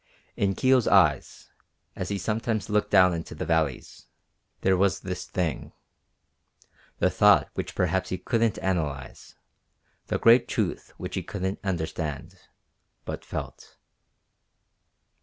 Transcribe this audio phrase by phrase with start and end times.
[0.35, 1.51] In Kio's eyes,
[1.95, 4.07] as he sometimes looked down into the valleys,
[4.61, 5.73] there was this thing;
[6.97, 9.35] the thought which perhaps he couldn't analyze,
[10.07, 12.33] the great truth which he couldn't understand,
[13.05, 13.77] but felt.